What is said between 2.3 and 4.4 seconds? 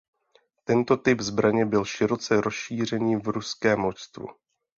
rozšířený v ruském loďstvu.